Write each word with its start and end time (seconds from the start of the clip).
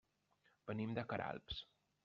Venim 0.71 0.97
de 0.99 1.05
Queralbs. 1.13 1.63